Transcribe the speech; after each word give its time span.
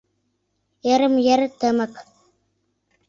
Йырым-йыр 0.87 1.41
тымык. 1.59 1.93